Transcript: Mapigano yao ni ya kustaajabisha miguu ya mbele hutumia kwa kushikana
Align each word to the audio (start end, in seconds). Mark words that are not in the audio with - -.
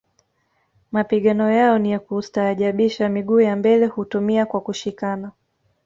Mapigano 0.91 1.49
yao 1.51 1.77
ni 1.77 1.91
ya 1.91 1.99
kustaajabisha 1.99 3.09
miguu 3.09 3.39
ya 3.41 3.55
mbele 3.55 3.85
hutumia 3.85 4.45
kwa 4.45 4.61
kushikana 4.61 5.31